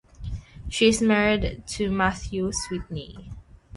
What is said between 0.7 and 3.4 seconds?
is married to Mathieu Sweeney.